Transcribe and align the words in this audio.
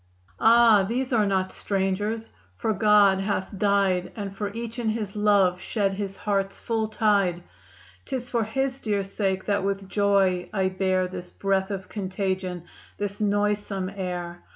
V. 0.29 0.33
"Ah! 0.39 0.81
these 0.81 1.13
are 1.13 1.27
not 1.27 1.51
strangers, 1.51 2.31
for 2.55 2.73
God 2.73 3.19
hath 3.19 3.55
died; 3.55 4.11
And 4.15 4.35
for 4.35 4.51
each 4.51 4.79
in 4.79 4.89
His 4.89 5.15
love 5.15 5.61
shed 5.61 5.93
His 5.93 6.17
heart's 6.17 6.57
full 6.57 6.87
tide; 6.87 7.43
'Tis 8.05 8.27
for 8.27 8.43
His 8.43 8.81
dear 8.81 9.03
sake 9.03 9.45
that 9.45 9.63
with 9.63 9.87
joy 9.87 10.49
I 10.51 10.69
bear, 10.69 11.07
This 11.07 11.29
breath 11.29 11.69
of 11.69 11.87
contagion; 11.87 12.63
this 12.97 13.21
noisome 13.21 13.91
air. 13.95 14.41